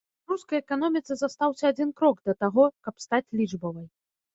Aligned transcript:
Беларускай 0.29 0.59
эканоміцы 0.63 1.17
застаўся 1.21 1.63
адзін 1.75 1.95
крок 2.03 2.17
да 2.31 2.39
таго, 2.43 2.69
каб 2.87 2.93
стаць 3.09 3.25
лічбавай. 3.41 3.91